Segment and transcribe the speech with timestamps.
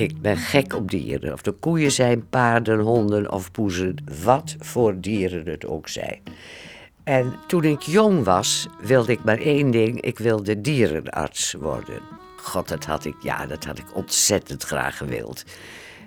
[0.00, 1.32] Ik ben gek op dieren.
[1.32, 3.96] Of de koeien zijn, paarden, honden of poezen.
[4.24, 6.20] Wat voor dieren het ook zijn.
[7.04, 10.00] En toen ik jong was, wilde ik maar één ding.
[10.00, 12.00] Ik wilde dierenarts worden.
[12.36, 15.44] God, dat had ik, ja, dat had ik ontzettend graag gewild.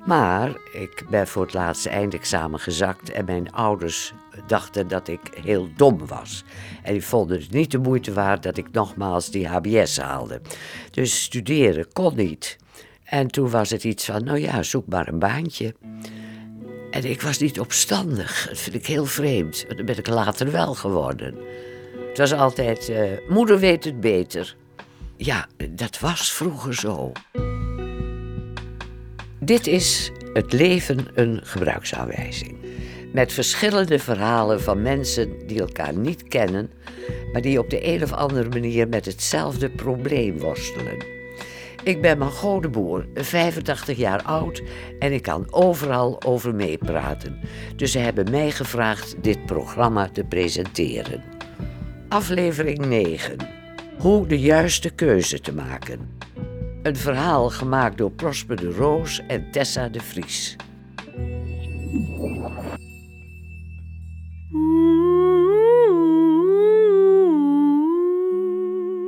[0.06, 4.14] Maar ik ben voor het laatste eindexamen gezakt en mijn ouders
[4.48, 6.44] dachten dat ik heel dom was.
[6.84, 10.42] En die vonden het niet de moeite waard dat ik nogmaals die HBS haalde.
[10.92, 12.62] Dus studeren kon niet.
[13.14, 15.76] En toen was het iets van, nou ja, zoek maar een baantje.
[16.92, 18.46] En ik was niet opstandig.
[18.48, 19.66] Dat vind ik heel vreemd.
[19.68, 21.36] Dat ben ik later wel geworden.
[22.08, 24.56] Het was altijd, uh, moeder weet het beter.
[25.18, 27.12] Ja, dat was vroeger zo.
[29.40, 32.58] Dit is Het leven een gebruiksaanwijzing.
[33.12, 36.72] Met verschillende verhalen van mensen die elkaar niet kennen,
[37.32, 41.13] maar die op de een of andere manier met hetzelfde probleem worstelen.
[41.84, 44.62] Ik ben Margot de Boer, 85 jaar oud
[45.00, 47.40] en ik kan overal over meepraten.
[47.76, 51.24] Dus ze hebben mij gevraagd dit programma te presenteren.
[52.10, 53.38] Aflevering 9.
[53.98, 56.18] Hoe de juiste keuze te maken.
[56.84, 60.56] Een verhaal gemaakt door Prosper de Roos en Tessa de Vries.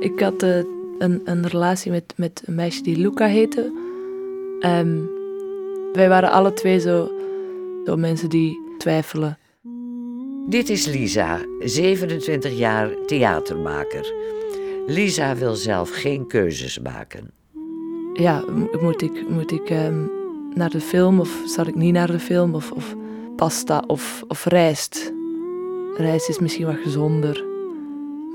[0.00, 3.72] Ik had uh, een, een relatie met, met een meisje die Luca heette.
[4.60, 5.10] Um,
[5.92, 7.10] wij waren alle twee zo,
[7.84, 9.38] zo mensen die twijfelen.
[10.48, 14.12] Dit is Lisa, 27 jaar theatermaker.
[14.86, 17.34] Lisa wil zelf geen keuzes maken
[18.18, 18.44] ja,
[18.80, 20.10] moet ik, moet ik um,
[20.54, 22.54] naar de film of zal ik niet naar de film?
[22.54, 22.94] Of, of
[23.36, 25.12] pasta of, of rijst.
[25.96, 27.44] Rijst is misschien wat gezonder,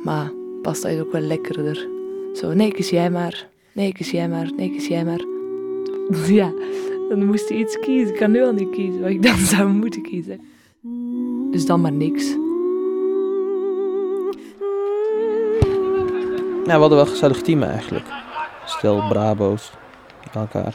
[0.03, 0.31] maar
[0.61, 1.87] pasta is ook wel lekkerder.
[2.33, 3.47] Zo, nee, kies jij maar.
[3.71, 4.51] Nee, kies jij maar.
[4.55, 5.21] Nee, kies jij maar.
[6.27, 6.51] Ja,
[7.09, 8.13] dan moest je iets kiezen.
[8.13, 10.41] Ik kan nu al niet kiezen wat ik dan zou moeten kiezen.
[11.51, 12.35] Dus dan maar niks.
[16.65, 18.05] Ja, we hadden wel een gezellig team eigenlijk
[18.77, 19.71] stel Brabo's
[20.31, 20.73] bij elkaar.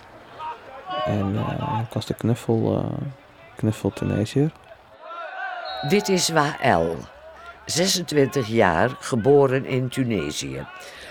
[1.05, 3.07] En uh, ik was de knuffel, uh,
[3.57, 4.53] knuffel Tunesiër.
[5.89, 6.97] Dit is Wael,
[7.67, 10.67] 26 jaar, geboren in Tunesië.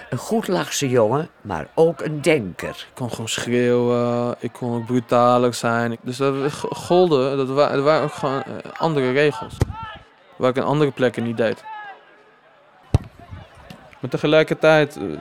[0.09, 2.69] Een goedlachse jongen, maar ook een denker.
[2.69, 5.97] Ik kon gewoon schreeuwen, ik kon ook brutaler zijn.
[6.01, 9.57] Dus dat golden, dat waren, waren ook gewoon eh, andere regels.
[10.37, 11.63] Waar ik in andere plekken niet deed.
[13.99, 15.17] Maar tegelijkertijd uh,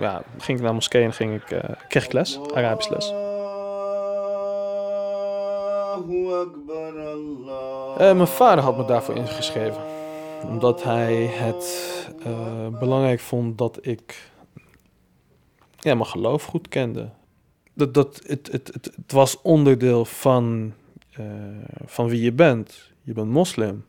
[0.00, 3.12] ja, ging ik naar moskee en ging ik, uh, kreeg ik les, Arabisch les.
[8.00, 9.97] Uh, mijn vader had me daarvoor ingeschreven.
[10.44, 11.98] Omdat hij het
[12.78, 14.30] belangrijk vond dat ik
[15.78, 17.10] ja, mijn geloof goed kende.
[17.74, 20.72] Dat, dat, het, het, het, het was onderdeel van,
[21.86, 22.90] van wie je bent.
[23.02, 23.84] Je bent moslim.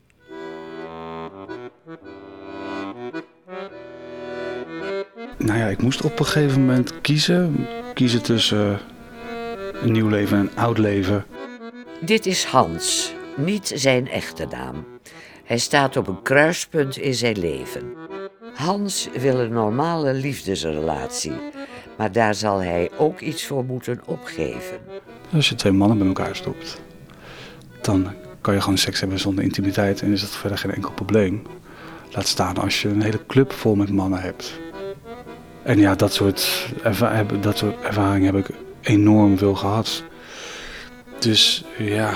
[5.37, 7.67] Nou ja, ik moest op een gegeven moment kiezen.
[7.93, 8.79] Kiezen tussen
[9.73, 11.25] een nieuw leven en een oud leven.
[12.01, 14.98] Dit is Hans, niet zijn echte naam.
[15.49, 17.93] Hij staat op een kruispunt in zijn leven.
[18.53, 21.33] Hans wil een normale liefdesrelatie,
[21.97, 24.79] maar daar zal hij ook iets voor moeten opgeven.
[25.33, 26.81] Als je twee mannen bij elkaar stopt,
[27.81, 31.41] dan kan je gewoon seks hebben zonder intimiteit en is dat verder geen enkel probleem.
[32.11, 34.59] Laat staan als je een hele club vol met mannen hebt.
[35.63, 36.69] En ja, dat soort,
[37.41, 40.03] dat soort ervaringen heb ik enorm veel gehad.
[41.19, 42.13] Dus ja,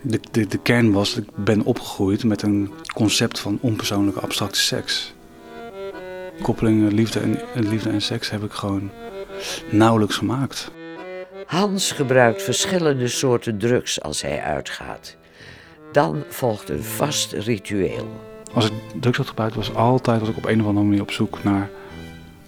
[0.00, 5.14] de, de, de kern was, ik ben opgegroeid met een concept van onpersoonlijke abstracte seks.
[6.42, 8.90] Koppelingen liefde en, liefde en seks heb ik gewoon
[9.70, 10.70] nauwelijks gemaakt.
[11.46, 15.16] Hans gebruikt verschillende soorten drugs als hij uitgaat.
[15.92, 18.20] Dan volgt een vast ritueel.
[18.52, 21.10] Als ik drugs had gebruikt, was altijd was ik op een of andere manier op
[21.10, 21.70] zoek naar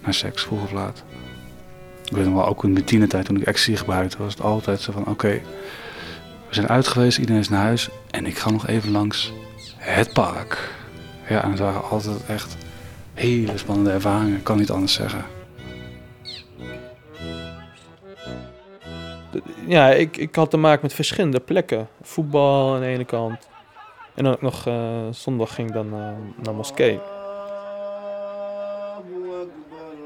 [0.03, 1.03] naar seks, vroeg of laat.
[2.05, 4.81] Ik weet nog wel, ook in mijn tienertijd toen ik ecstasy gebruikte, was het altijd
[4.81, 5.41] zo van, oké,
[6.51, 9.33] we zijn uit geweest, iedereen is naar huis en ik ga nog even langs
[9.77, 10.75] het park.
[11.29, 12.57] Ja, en het waren altijd echt
[13.13, 15.25] hele spannende ervaringen, ik kan niet anders zeggen.
[19.67, 21.87] Ja, ik, ik had te maken met verschillende plekken.
[22.01, 23.49] Voetbal aan de ene kant.
[24.15, 24.73] En dan ook nog uh,
[25.11, 26.07] zondag ging ik dan uh,
[26.43, 26.99] naar moskee.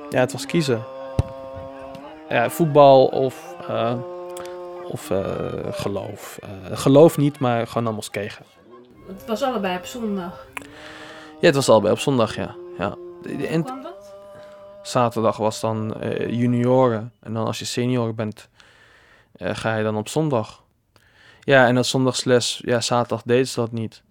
[0.09, 0.83] Ja, het was kiezen.
[2.29, 3.93] Ja, voetbal of, uh,
[4.87, 5.19] of uh,
[5.69, 6.39] geloof.
[6.43, 8.45] Uh, geloof niet, maar gewoon naar moskee gaan.
[9.07, 10.47] Het was allebei op zondag?
[11.39, 12.55] Ja, het was allebei op zondag, ja.
[12.77, 12.95] ja.
[13.49, 14.15] En kwam dat?
[14.81, 15.95] Zaterdag was dan
[16.27, 17.13] junioren.
[17.19, 18.49] En dan als je senior bent,
[19.37, 20.63] eh, ga je dan op zondag.
[21.39, 24.03] Ja, en dat zondagsles, ja, zaterdag deden ze dat niet.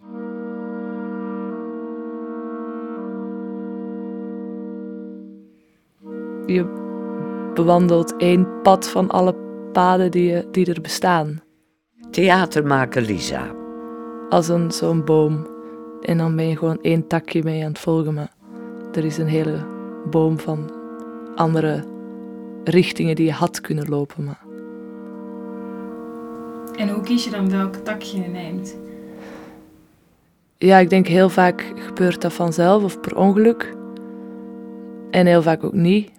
[6.46, 6.82] Je
[7.54, 9.43] bewandelt één pad van alle
[9.74, 11.42] paden die, je, die er bestaan.
[12.10, 13.50] Theatermaker Lisa.
[14.28, 15.46] Als een zo'n boom.
[16.02, 18.14] En dan ben je gewoon één takje mee aan het volgen.
[18.14, 18.32] Maar
[18.92, 19.58] er is een hele
[20.10, 20.70] boom van
[21.34, 21.84] andere
[22.64, 24.24] richtingen die je had kunnen lopen.
[24.24, 24.42] Maar
[26.76, 28.76] En hoe kies je dan welk takje je neemt?
[30.58, 33.74] ja, ik denk heel vaak gebeurt dat vanzelf of per ongeluk.
[35.10, 36.10] En heel vaak ook niet.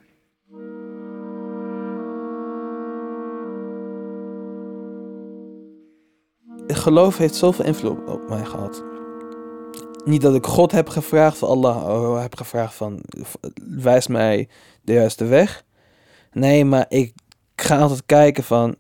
[6.86, 8.84] Geloof heeft zoveel invloed op mij gehad.
[10.04, 13.02] Niet dat ik God heb gevraagd, van Allah oh, heb gevraagd van
[13.68, 14.48] wijs mij
[14.82, 15.64] de juiste weg.
[16.32, 17.14] Nee, maar ik
[17.56, 18.76] ga altijd kijken van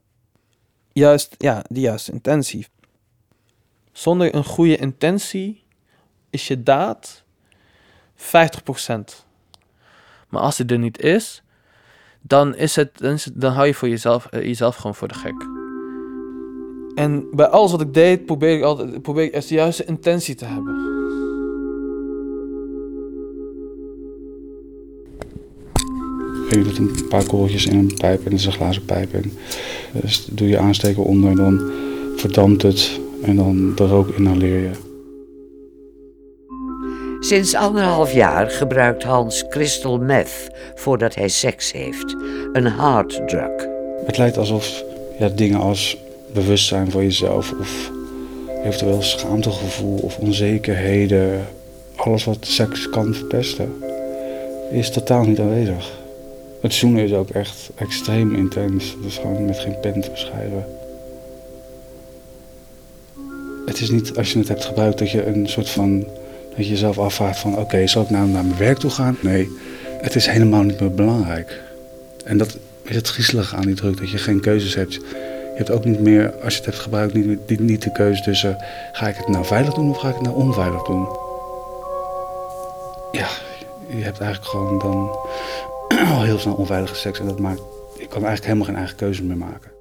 [0.93, 2.67] juist, ja, de juiste intentie.
[3.91, 5.63] Zonder een goede intentie
[6.29, 7.23] is je daad
[8.15, 8.19] 50%.
[10.29, 11.43] Maar als die er niet is,
[12.21, 15.07] dan, is het, dan, is het, dan hou je voor jezelf, eh, jezelf gewoon voor
[15.07, 15.54] de gek.
[16.95, 20.45] En bij alles wat ik deed, probeer ik altijd probeer ik de juiste intentie te
[20.45, 20.93] hebben.
[26.49, 29.13] Je doet een paar korreltjes in een pijp en dat is een glazen pijp.
[29.13, 29.31] En
[30.01, 31.71] dus doe je aansteker onder en dan
[32.15, 34.71] verdampt het en dan de rook inhaleer je.
[37.19, 42.15] Sinds anderhalf jaar gebruikt Hans crystal meth voordat hij seks heeft.
[42.53, 43.67] Een harddrug.
[44.05, 44.83] Het lijkt alsof
[45.19, 45.97] ja, dingen als
[46.35, 47.91] bewustzijn van jezelf of
[48.63, 51.45] eventueel schaamtegevoel of onzekerheden,
[51.95, 53.73] alles wat seks kan verpesten,
[54.71, 56.03] is totaal niet aanwezig.
[56.61, 58.95] Het zoenen is ook echt extreem intens.
[59.05, 60.65] Is gewoon met geen pen te beschrijven.
[63.65, 65.99] Het is niet als je het hebt gebruikt dat je een soort van.
[66.55, 69.17] dat je jezelf afvraagt van oké, zal ik nou naar mijn werk toe gaan?
[69.21, 69.49] Nee,
[70.01, 71.61] het is helemaal niet meer belangrijk.
[72.23, 74.99] En dat is het griezelige aan die druk, dat je geen keuzes hebt.
[75.55, 78.57] Je hebt ook niet meer, als je het hebt gebruikt, niet, niet de keuze tussen
[78.91, 81.07] ga ik het nou veilig doen of ga ik het nou onveilig doen.
[83.11, 83.27] Ja,
[83.87, 85.17] je hebt eigenlijk gewoon dan
[86.15, 87.61] al heel snel onveilige seks en dat maakt,
[87.99, 89.71] je kan eigenlijk helemaal geen eigen keuze meer maken.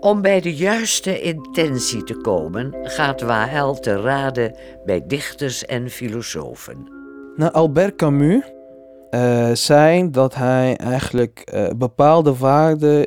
[0.00, 4.54] Om bij de juiste intentie te komen, gaat Wahel te raden
[4.84, 6.88] bij dichters en filosofen.
[7.36, 8.42] Nou, Albert Camus
[9.10, 13.06] uh, zei dat hij eigenlijk uh, bepaalde waarden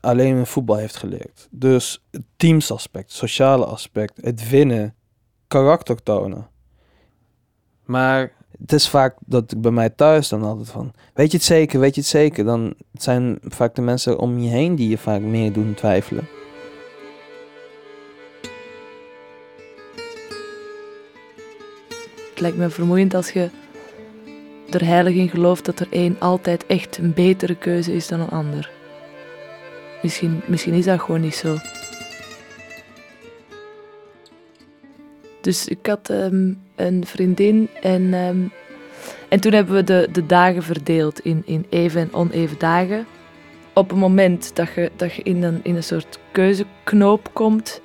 [0.00, 1.48] alleen in voetbal heeft geleerd.
[1.50, 4.94] Dus het teamsaspect, sociale aspect, het winnen,
[5.48, 6.48] karakter tonen.
[7.84, 11.46] Maar het is vaak dat ik bij mij thuis dan altijd van, weet je het
[11.46, 12.44] zeker, weet je het zeker?
[12.44, 16.28] Dan zijn vaak de mensen om je heen die je vaak meer doen twijfelen.
[22.30, 23.50] Het lijkt me vermoeiend als je
[24.76, 28.28] er heilig in gelooft dat er één altijd echt een betere keuze is dan een
[28.28, 28.70] ander.
[30.02, 31.56] Misschien, misschien is dat gewoon niet zo.
[35.40, 38.38] Dus ik had ehm, een vriendin en, ehm,
[39.28, 43.06] en toen hebben we de, de dagen verdeeld in, in even en oneven dagen.
[43.74, 47.80] Op het moment dat je, dat je in, een, in een soort keuzeknoop komt,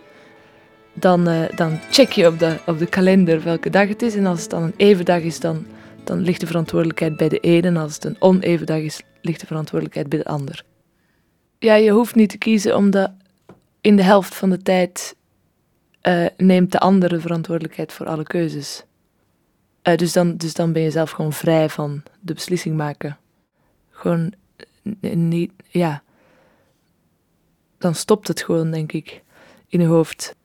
[0.93, 4.15] dan, uh, dan check je op de, op de kalender welke dag het is.
[4.15, 5.65] En als het dan een even dag is, dan,
[6.03, 7.67] dan ligt de verantwoordelijkheid bij de ene.
[7.67, 10.65] En als het een oneven dag is, ligt de verantwoordelijkheid bij de ander.
[11.59, 13.11] Ja, je hoeft niet te kiezen omdat
[13.81, 15.15] in de helft van de tijd
[16.03, 18.83] uh, neemt de andere verantwoordelijkheid voor alle keuzes.
[19.83, 23.17] Uh, dus, dan, dus dan ben je zelf gewoon vrij van de beslissing maken.
[23.89, 24.33] Gewoon
[25.11, 26.03] niet, ja.
[27.77, 29.23] Dan stopt het gewoon, denk ik,
[29.67, 30.35] in je hoofd.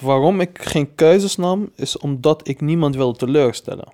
[0.00, 3.92] Waarom ik geen keuzes nam, is omdat ik niemand wil teleurstellen.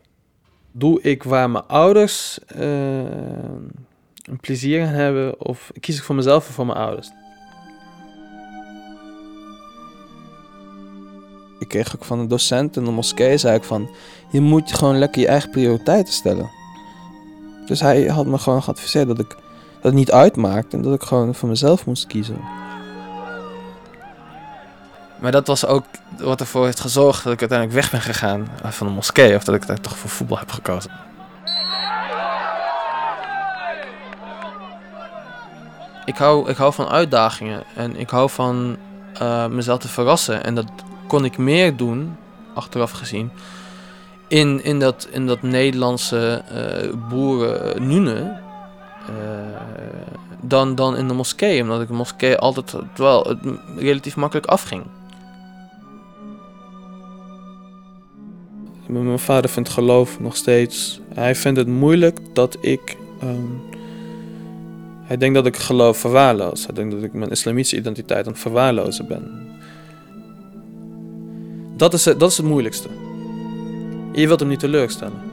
[0.76, 2.98] Doe ik waar mijn ouders uh,
[4.22, 7.10] een plezier in hebben, of kies ik voor mezelf of voor mijn ouders?
[11.58, 13.90] Ik kreeg ook van de docent in de moskee, zei ik van,
[14.30, 16.50] je moet gewoon lekker je eigen prioriteiten stellen.
[17.66, 19.36] Dus hij had me gewoon geadviseerd dat ik
[19.80, 22.38] dat niet uitmaakt en dat ik gewoon voor mezelf moest kiezen.
[25.24, 25.84] Maar dat was ook
[26.18, 29.36] wat ervoor heeft gezorgd dat ik uiteindelijk weg ben gegaan van de moskee.
[29.36, 30.90] Of dat ik daar toch voor voetbal heb gekozen.
[36.04, 38.76] Ik hou, ik hou van uitdagingen en ik hou van
[39.22, 40.44] uh, mezelf te verrassen.
[40.44, 40.66] En dat
[41.06, 42.16] kon ik meer doen,
[42.54, 43.30] achteraf gezien,
[44.28, 48.40] in, in, dat, in dat Nederlandse uh, boeren Nune.
[49.06, 49.14] eh,
[50.40, 51.62] dan, dan in de moskee.
[51.62, 53.36] Omdat ik de moskee altijd wel
[53.76, 54.84] relatief makkelijk afging.
[58.86, 61.00] Mijn vader vindt geloof nog steeds.
[61.14, 62.96] Hij vindt het moeilijk dat ik.
[63.20, 63.72] ehm,
[65.02, 66.66] hij denkt dat ik geloof verwaarloos.
[66.66, 69.42] Hij denkt dat ik mijn islamitische identiteit aan het verwaarlozen ben.
[71.76, 72.88] Dat is, het, dat is het moeilijkste.
[74.12, 75.32] Je wilt hem niet teleurstellen.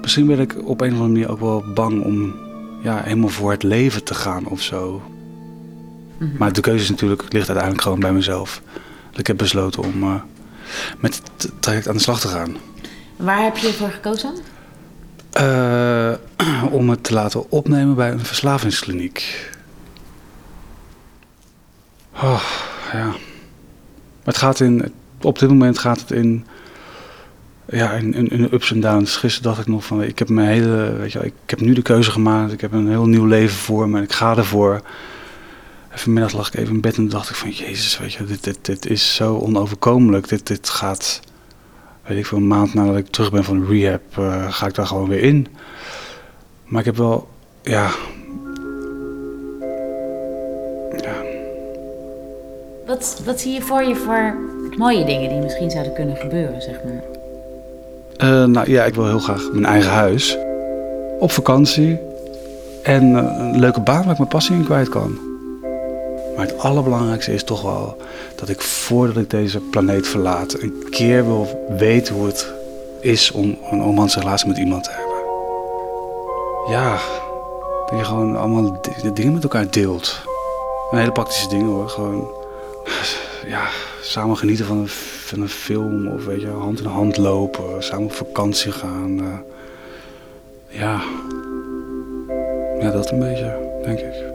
[0.00, 2.34] Misschien ben ik op een of andere manier ook wel bang om
[2.82, 5.02] ja, helemaal voor het leven te gaan of zo.
[6.24, 6.36] Mhm.
[6.38, 8.62] Maar de keuze is natuurlijk, ligt uiteindelijk gewoon bij mezelf.
[9.16, 10.14] Ik heb besloten om eh,
[10.98, 12.56] met het traject aan de slag te gaan.
[13.16, 14.34] Waar heb je voor gekozen?
[15.32, 16.12] Eh,
[16.78, 19.50] om het te laten opnemen bij een verslavingskliniek.
[22.14, 22.42] Oh,
[22.92, 23.12] ja.
[24.24, 26.46] Het gaat in, op dit moment gaat het in,
[27.66, 29.16] ja, in, in, in ups en downs.
[29.16, 31.82] Gisteren dacht ik nog van, ik heb mijn hele, weet je, ik heb nu de
[31.82, 32.52] keuze gemaakt.
[32.52, 34.82] Ik heb een heel nieuw leven voor me en ik ga ervoor.
[35.94, 38.44] En vanmiddag lag ik even in bed en dacht ik van, jezus, weet je, dit,
[38.44, 40.28] dit, dit is zo onoverkomelijk.
[40.28, 41.20] Dit, dit gaat,
[42.06, 44.86] weet ik veel, een maand nadat ik terug ben van rehab, eh, ga ik daar
[44.86, 45.46] gewoon weer in.
[46.64, 47.28] Maar ik heb wel,
[47.62, 47.90] ja,
[51.02, 51.14] ja,
[52.86, 54.36] Wat, wat zie je voor je voor
[54.76, 57.02] mooie dingen die misschien zouden kunnen gebeuren, zeg maar?
[58.16, 60.38] Eh, nou ja, ik wil heel graag mijn eigen huis.
[61.18, 61.98] Op vakantie.
[62.82, 65.32] En eh, een leuke baan waar ik mijn passie in kwijt kan.
[66.36, 67.96] Maar het allerbelangrijkste is toch wel
[68.34, 70.60] dat ik voordat ik deze planeet verlaat...
[70.60, 72.52] een keer wil weten hoe het
[73.00, 75.12] is om een romantische relatie met iemand te hebben.
[76.68, 76.98] Ja,
[77.86, 80.20] dat je gewoon allemaal de dingen met elkaar deelt.
[80.90, 81.88] En hele praktische dingen hoor.
[81.88, 82.28] Gewoon,
[83.46, 83.68] ja,
[84.02, 84.88] samen genieten van een,
[85.24, 89.18] van een film of weet je, hand in hand lopen, samen op vakantie gaan.
[89.18, 90.78] eh.
[90.78, 91.00] ja.
[92.80, 94.33] ja, dat een beetje, denk ik.